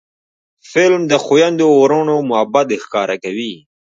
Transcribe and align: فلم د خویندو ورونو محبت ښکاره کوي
فلم 0.71 1.01
د 1.11 1.13
خویندو 1.23 1.67
ورونو 1.81 2.15
محبت 2.29 2.67
ښکاره 2.83 3.15
کوي 3.23 3.53